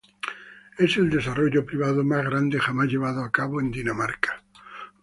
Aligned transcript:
Es 0.79 0.97
el 0.97 1.11
desarrollo 1.11 1.63
privado 1.63 2.03
más 2.03 2.25
grande 2.25 2.59
jamás 2.59 2.87
llevado 2.87 3.23
a 3.23 3.29
cabo 3.31 3.61
en 3.61 3.69
Dinamarca. 3.69 4.43